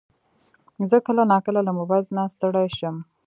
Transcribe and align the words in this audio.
زه 0.89 0.97
کله 1.07 1.23
ناکله 1.31 1.61
له 1.67 1.71
موبایل 1.79 2.03
نه 2.17 2.23
ستړی 2.33 2.67
شم. 2.77 2.95